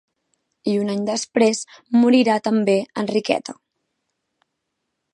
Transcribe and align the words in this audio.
I 0.71 0.71
un 0.83 0.89
any 0.93 1.03
després 1.09 1.61
morira 2.05 2.39
també 2.49 2.79
Enriqueta. 3.05 3.59